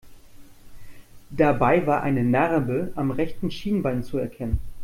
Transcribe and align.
Dabei 1.29 1.85
war 1.85 2.01
eine 2.01 2.23
Narbe 2.23 2.91
am 2.95 3.11
rechten 3.11 3.51
Schienbein 3.51 4.01
zu 4.03 4.17
erkennen. 4.17 4.57